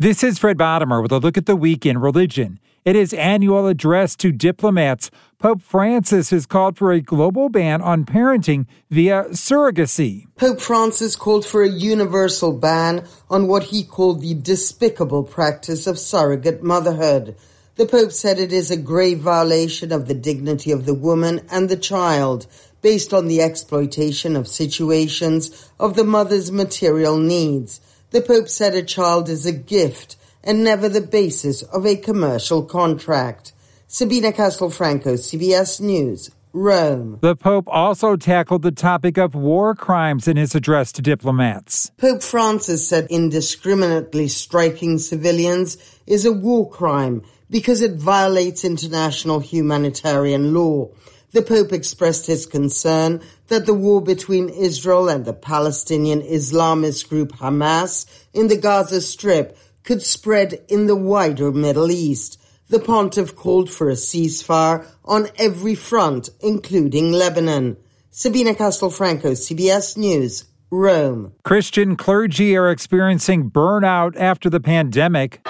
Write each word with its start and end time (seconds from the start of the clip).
This 0.00 0.22
is 0.22 0.38
Fred 0.38 0.56
Bottomer 0.56 1.02
with 1.02 1.10
a 1.10 1.18
look 1.18 1.36
at 1.36 1.46
the 1.46 1.56
week 1.56 1.84
in 1.84 1.98
religion. 1.98 2.60
In 2.84 2.94
his 2.94 3.12
annual 3.12 3.66
address 3.66 4.14
to 4.18 4.30
diplomats, 4.30 5.10
Pope 5.40 5.60
Francis 5.60 6.30
has 6.30 6.46
called 6.46 6.78
for 6.78 6.92
a 6.92 7.00
global 7.00 7.48
ban 7.48 7.82
on 7.82 8.04
parenting 8.04 8.66
via 8.90 9.24
surrogacy. 9.30 10.28
Pope 10.36 10.60
Francis 10.60 11.16
called 11.16 11.44
for 11.44 11.64
a 11.64 11.68
universal 11.68 12.52
ban 12.52 13.08
on 13.28 13.48
what 13.48 13.64
he 13.64 13.82
called 13.82 14.20
the 14.20 14.34
despicable 14.34 15.24
practice 15.24 15.88
of 15.88 15.98
surrogate 15.98 16.62
motherhood. 16.62 17.34
The 17.74 17.86
Pope 17.86 18.12
said 18.12 18.38
it 18.38 18.52
is 18.52 18.70
a 18.70 18.76
grave 18.76 19.18
violation 19.18 19.90
of 19.90 20.06
the 20.06 20.14
dignity 20.14 20.70
of 20.70 20.86
the 20.86 20.94
woman 20.94 21.40
and 21.50 21.68
the 21.68 21.76
child 21.76 22.46
based 22.82 23.12
on 23.12 23.26
the 23.26 23.42
exploitation 23.42 24.36
of 24.36 24.46
situations 24.46 25.68
of 25.80 25.96
the 25.96 26.04
mother's 26.04 26.52
material 26.52 27.18
needs. 27.18 27.80
The 28.10 28.22
Pope 28.22 28.48
said 28.48 28.74
a 28.74 28.82
child 28.82 29.28
is 29.28 29.44
a 29.44 29.52
gift 29.52 30.16
and 30.42 30.64
never 30.64 30.88
the 30.88 31.02
basis 31.02 31.62
of 31.62 31.84
a 31.84 31.94
commercial 31.94 32.62
contract. 32.62 33.52
Sabina 33.86 34.32
Castelfranco, 34.32 35.18
CBS 35.18 35.78
News, 35.78 36.30
Rome. 36.54 37.18
The 37.20 37.36
Pope 37.36 37.68
also 37.68 38.16
tackled 38.16 38.62
the 38.62 38.72
topic 38.72 39.18
of 39.18 39.34
war 39.34 39.74
crimes 39.74 40.26
in 40.26 40.38
his 40.38 40.54
address 40.54 40.90
to 40.92 41.02
diplomats. 41.02 41.90
Pope 41.98 42.22
Francis 42.22 42.88
said 42.88 43.06
indiscriminately 43.10 44.28
striking 44.28 44.96
civilians 44.96 45.76
is 46.06 46.24
a 46.24 46.32
war 46.32 46.70
crime 46.70 47.22
because 47.50 47.82
it 47.82 47.96
violates 47.96 48.64
international 48.64 49.40
humanitarian 49.40 50.54
law. 50.54 50.88
The 51.32 51.42
Pope 51.42 51.72
expressed 51.72 52.26
his 52.26 52.46
concern 52.46 53.20
that 53.48 53.66
the 53.66 53.74
war 53.74 54.00
between 54.00 54.48
Israel 54.48 55.08
and 55.10 55.24
the 55.24 55.34
Palestinian 55.34 56.22
Islamist 56.22 57.08
group 57.08 57.32
Hamas 57.32 58.06
in 58.32 58.48
the 58.48 58.56
Gaza 58.56 59.02
Strip 59.02 59.56
could 59.82 60.02
spread 60.02 60.60
in 60.68 60.86
the 60.86 60.96
wider 60.96 61.52
Middle 61.52 61.90
East. 61.90 62.40
The 62.68 62.78
pontiff 62.78 63.36
called 63.36 63.70
for 63.70 63.88
a 63.90 63.94
ceasefire 63.94 64.86
on 65.04 65.28
every 65.38 65.74
front, 65.74 66.30
including 66.40 67.12
Lebanon. 67.12 67.76
Sabina 68.10 68.54
Castelfranco, 68.54 69.32
CBS 69.32 69.96
News, 69.96 70.44
Rome. 70.70 71.32
Christian 71.44 71.96
clergy 71.96 72.56
are 72.56 72.70
experiencing 72.70 73.50
burnout 73.50 74.16
after 74.16 74.50
the 74.50 74.60
pandemic. 74.60 75.40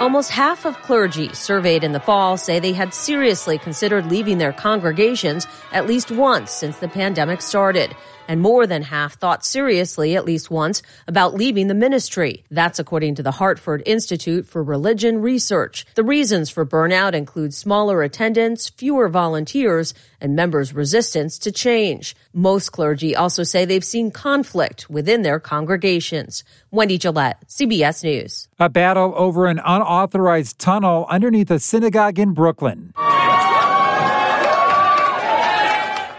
Almost 0.00 0.30
half 0.30 0.64
of 0.64 0.82
clergy 0.82 1.32
surveyed 1.32 1.84
in 1.84 1.92
the 1.92 2.00
fall 2.00 2.36
say 2.36 2.58
they 2.58 2.72
had 2.72 2.92
seriously 2.92 3.58
considered 3.58 4.06
leaving 4.06 4.38
their 4.38 4.52
congregations 4.52 5.46
at 5.72 5.86
least 5.86 6.10
once 6.10 6.50
since 6.50 6.78
the 6.78 6.88
pandemic 6.88 7.40
started. 7.40 7.94
And 8.26 8.40
more 8.40 8.66
than 8.66 8.82
half 8.82 9.14
thought 9.14 9.44
seriously 9.44 10.16
at 10.16 10.24
least 10.24 10.50
once 10.50 10.82
about 11.06 11.34
leaving 11.34 11.68
the 11.68 11.74
ministry. 11.74 12.44
That's 12.50 12.78
according 12.78 13.16
to 13.16 13.22
the 13.22 13.32
Hartford 13.32 13.82
Institute 13.86 14.46
for 14.46 14.62
Religion 14.62 15.20
Research. 15.20 15.84
The 15.94 16.04
reasons 16.04 16.50
for 16.50 16.64
burnout 16.64 17.12
include 17.12 17.52
smaller 17.52 18.02
attendance, 18.02 18.70
fewer 18.70 19.08
volunteers, 19.08 19.94
and 20.20 20.34
members' 20.34 20.72
resistance 20.72 21.38
to 21.40 21.52
change. 21.52 22.16
Most 22.32 22.72
clergy 22.72 23.14
also 23.14 23.42
say 23.42 23.64
they've 23.64 23.84
seen 23.84 24.10
conflict 24.10 24.88
within 24.88 25.22
their 25.22 25.38
congregations. 25.38 26.44
Wendy 26.70 26.98
Gillette, 26.98 27.46
CBS 27.48 28.02
News. 28.02 28.48
A 28.58 28.68
battle 28.68 29.12
over 29.16 29.46
an 29.46 29.58
unauthorized 29.58 30.58
tunnel 30.58 31.06
underneath 31.10 31.50
a 31.50 31.58
synagogue 31.58 32.18
in 32.18 32.32
Brooklyn. 32.32 32.92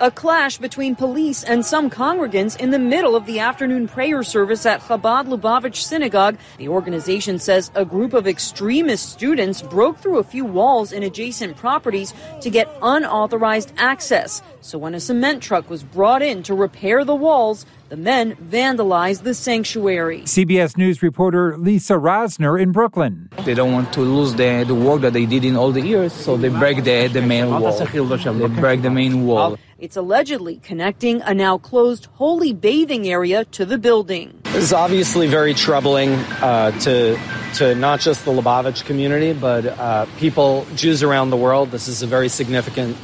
A 0.00 0.12
clash 0.12 0.58
between 0.58 0.94
police 0.94 1.42
and 1.42 1.66
some 1.66 1.90
congregants 1.90 2.56
in 2.56 2.70
the 2.70 2.78
middle 2.78 3.16
of 3.16 3.26
the 3.26 3.40
afternoon 3.40 3.88
prayer 3.88 4.22
service 4.22 4.64
at 4.64 4.80
Chabad 4.80 5.26
Lubavitch 5.26 5.82
Synagogue. 5.82 6.38
The 6.56 6.68
organization 6.68 7.40
says 7.40 7.72
a 7.74 7.84
group 7.84 8.12
of 8.12 8.28
extremist 8.28 9.10
students 9.10 9.60
broke 9.60 9.98
through 9.98 10.18
a 10.18 10.22
few 10.22 10.44
walls 10.44 10.92
in 10.92 11.02
adjacent 11.02 11.56
properties 11.56 12.14
to 12.42 12.48
get 12.48 12.72
unauthorized 12.80 13.72
access. 13.76 14.40
So 14.60 14.78
when 14.78 14.94
a 14.94 15.00
cement 15.00 15.42
truck 15.42 15.68
was 15.68 15.82
brought 15.82 16.22
in 16.22 16.44
to 16.44 16.54
repair 16.54 17.04
the 17.04 17.16
walls, 17.16 17.66
the 17.88 17.96
men 17.96 18.36
vandalized 18.36 19.22
the 19.22 19.34
sanctuary. 19.34 20.20
CBS 20.22 20.76
News 20.76 21.02
reporter 21.02 21.56
Lisa 21.56 21.94
Rozner 21.94 22.60
in 22.60 22.72
Brooklyn. 22.72 23.30
They 23.44 23.54
don't 23.54 23.72
want 23.72 23.92
to 23.94 24.00
lose 24.00 24.34
the, 24.34 24.64
the 24.66 24.74
work 24.74 25.00
that 25.00 25.14
they 25.14 25.24
did 25.24 25.44
in 25.44 25.56
all 25.56 25.72
the 25.72 25.80
years, 25.80 26.12
so 26.12 26.36
they 26.36 26.50
break 26.50 26.84
the, 26.84 27.08
the 27.08 27.22
main 27.22 27.48
wall. 27.48 27.72
They 27.78 28.60
break 28.60 28.82
the 28.82 28.90
main 28.90 29.26
wall. 29.26 29.58
It's 29.78 29.96
allegedly 29.96 30.56
connecting 30.56 31.22
a 31.22 31.32
now 31.32 31.56
closed 31.56 32.06
holy 32.14 32.52
bathing 32.52 33.08
area 33.08 33.44
to 33.46 33.64
the 33.64 33.78
building. 33.78 34.38
This 34.42 34.64
is 34.64 34.72
obviously 34.72 35.28
very 35.28 35.54
troubling 35.54 36.10
uh, 36.42 36.72
to 36.80 37.18
to 37.54 37.74
not 37.74 38.00
just 38.00 38.24
the 38.24 38.32
Lubavitch 38.32 38.84
community, 38.84 39.32
but 39.32 39.64
uh, 39.66 40.06
people, 40.18 40.66
Jews 40.74 41.02
around 41.02 41.30
the 41.30 41.36
world. 41.36 41.70
This 41.70 41.88
is 41.88 42.02
a 42.02 42.06
very 42.06 42.28
significant 42.28 42.96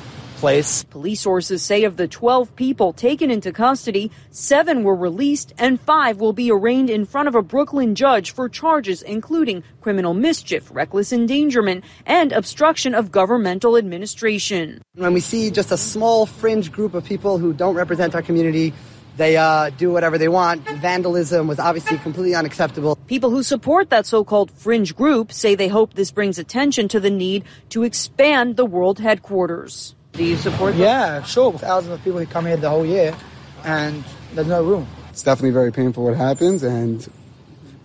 place. 0.44 0.84
Police 0.84 1.22
sources 1.22 1.62
say 1.62 1.84
of 1.84 1.97
the 1.97 2.06
12 2.06 2.55
people 2.55 2.93
taken 2.93 3.31
into 3.31 3.50
custody, 3.50 4.10
seven 4.31 4.84
were 4.84 4.94
released 4.94 5.55
and 5.56 5.81
five 5.81 6.21
will 6.21 6.34
be 6.34 6.50
arraigned 6.50 6.91
in 6.91 7.06
front 7.06 7.28
of 7.28 7.34
a 7.34 7.41
Brooklyn 7.41 7.94
judge 7.94 8.31
for 8.31 8.47
charges 8.50 9.00
including 9.00 9.65
criminal 9.81 10.12
mischief, 10.12 10.69
reckless 10.71 11.15
endangerment, 11.15 11.83
and 12.04 12.31
obstruction 12.31 12.94
of 12.94 13.10
governmental 13.10 13.78
administration. 13.78 14.83
When 14.97 15.15
we 15.15 15.21
see 15.21 15.50
just 15.50 15.72
a 15.72 15.78
small 15.78 16.27
fringe 16.27 16.71
group 16.71 16.93
of 16.93 17.06
people 17.06 17.38
who 17.38 17.54
don't 17.54 17.75
represent 17.75 18.15
our 18.15 18.21
community, 18.21 18.75
they 19.16 19.38
uh, 19.38 19.71
do 19.71 19.93
whatever 19.93 20.19
they 20.19 20.28
want. 20.28 20.69
Vandalism 20.69 21.47
was 21.47 21.59
obviously 21.59 21.97
completely 21.97 22.34
unacceptable. 22.34 22.97
People 23.06 23.31
who 23.31 23.43
support 23.43 23.88
that 23.88 24.04
so-called 24.04 24.50
fringe 24.50 24.94
group 24.94 25.33
say 25.33 25.54
they 25.54 25.69
hope 25.69 25.94
this 25.94 26.10
brings 26.10 26.38
attention 26.38 26.87
to 26.88 27.00
the 27.00 27.09
need 27.09 27.44
to 27.71 27.83
expand 27.83 28.59
the 28.59 28.66
world 28.66 28.99
headquarters. 28.99 29.94
Do 30.14 30.25
you 30.25 30.36
support 30.36 30.72
them? 30.75 30.82
Yeah, 30.82 31.22
sure. 31.25 31.52
Thousands 31.52 31.94
of 31.94 32.04
people 32.04 32.20
who 32.20 32.26
come 32.26 32.47
here 32.47 32.56
the 32.56 32.70
whole 32.70 32.86
year, 32.86 33.16
and 33.64 34.04
there's 34.34 34.47
no 34.47 34.62
room. 34.62 34.86
It's 35.10 35.22
definitely 35.22 35.50
very 35.50 35.72
painful 35.72 36.04
what 36.04 36.16
happens, 36.16 36.62
and 36.62 37.06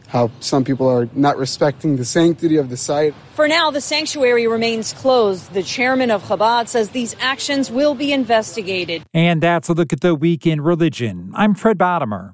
how 0.08 0.32
some 0.40 0.64
people 0.64 0.88
are 0.88 1.08
not 1.14 1.38
respecting 1.38 1.98
the 1.98 2.06
sanctity 2.06 2.58
of 2.58 2.70
the 2.70 2.78
site. 2.78 3.14
For 3.36 3.48
now, 3.48 3.72
the 3.72 3.82
sanctuary 3.82 4.48
remains 4.48 4.94
closed. 4.94 5.54
The 5.54 5.64
chairman 5.64 6.10
of 6.12 6.24
Chabad 6.24 6.68
says 6.68 6.90
these 6.90 7.16
actions 7.20 7.70
will 7.70 7.94
be 7.94 8.12
investigated. 8.12 9.04
And 9.14 9.42
that's 9.42 9.70
a 9.70 9.74
look 9.74 9.94
at 9.94 10.02
the 10.02 10.16
week 10.16 10.48
in 10.48 10.62
religion. 10.62 11.32
I'm 11.36 11.54
Fred 11.54 11.78
Bottomer. 11.78 12.34